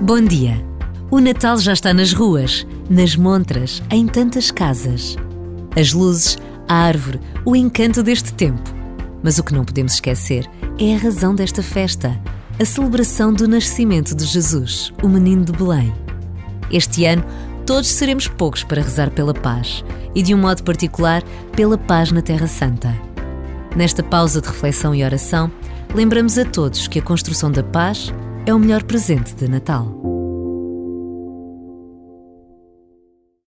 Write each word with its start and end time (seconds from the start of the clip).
Bom 0.00 0.20
dia! 0.20 0.64
O 1.10 1.20
Natal 1.20 1.58
já 1.58 1.72
está 1.72 1.94
nas 1.94 2.12
ruas, 2.12 2.66
nas 2.90 3.14
montras, 3.14 3.80
em 3.88 4.06
tantas 4.06 4.50
casas. 4.50 5.16
As 5.76 5.92
luzes, 5.92 6.38
a 6.66 6.74
árvore, 6.74 7.20
o 7.44 7.54
encanto 7.54 8.02
deste 8.02 8.32
tempo. 8.32 8.74
Mas 9.22 9.38
o 9.38 9.44
que 9.44 9.54
não 9.54 9.64
podemos 9.64 9.94
esquecer 9.94 10.48
é 10.78 10.96
a 10.96 10.98
razão 10.98 11.34
desta 11.34 11.62
festa, 11.62 12.18
a 12.60 12.64
celebração 12.64 13.32
do 13.32 13.46
nascimento 13.46 14.16
de 14.16 14.24
Jesus, 14.24 14.92
o 15.02 15.08
menino 15.08 15.44
de 15.44 15.52
Belém. 15.52 15.92
Este 16.70 17.04
ano, 17.04 17.24
todos 17.64 17.88
seremos 17.88 18.26
poucos 18.26 18.64
para 18.64 18.82
rezar 18.82 19.10
pela 19.10 19.34
paz 19.34 19.84
e, 20.14 20.22
de 20.22 20.34
um 20.34 20.38
modo 20.38 20.64
particular, 20.64 21.22
pela 21.54 21.78
paz 21.78 22.10
na 22.10 22.22
Terra 22.22 22.48
Santa. 22.48 22.92
Nesta 23.76 24.02
pausa 24.02 24.40
de 24.40 24.48
reflexão 24.48 24.92
e 24.94 25.04
oração, 25.04 25.50
lembramos 25.94 26.36
a 26.38 26.44
todos 26.44 26.88
que 26.88 26.98
a 26.98 27.02
construção 27.02 27.52
da 27.52 27.62
paz 27.62 28.12
é 28.44 28.52
o 28.52 28.58
melhor 28.58 28.82
presente 28.82 29.34
de 29.34 29.48
Natal. 29.48 30.11